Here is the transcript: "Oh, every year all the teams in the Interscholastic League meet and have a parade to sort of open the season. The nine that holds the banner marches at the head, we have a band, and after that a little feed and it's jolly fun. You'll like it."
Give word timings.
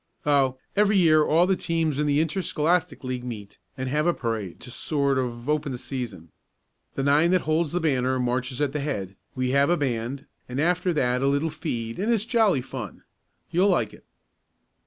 "Oh, 0.25 0.57
every 0.75 0.97
year 0.97 1.23
all 1.23 1.45
the 1.45 1.55
teams 1.55 1.99
in 1.99 2.07
the 2.07 2.21
Interscholastic 2.21 3.03
League 3.03 3.23
meet 3.23 3.59
and 3.77 3.87
have 3.87 4.07
a 4.07 4.15
parade 4.15 4.59
to 4.61 4.71
sort 4.71 5.19
of 5.19 5.47
open 5.47 5.71
the 5.71 5.77
season. 5.77 6.31
The 6.95 7.03
nine 7.03 7.29
that 7.29 7.41
holds 7.41 7.71
the 7.71 7.79
banner 7.79 8.17
marches 8.19 8.61
at 8.61 8.71
the 8.73 8.79
head, 8.79 9.15
we 9.35 9.51
have 9.51 9.69
a 9.69 9.77
band, 9.77 10.25
and 10.49 10.59
after 10.59 10.91
that 10.93 11.21
a 11.21 11.27
little 11.27 11.51
feed 11.51 11.99
and 11.99 12.11
it's 12.11 12.25
jolly 12.25 12.61
fun. 12.61 13.03
You'll 13.51 13.69
like 13.69 13.93
it." 13.93 14.07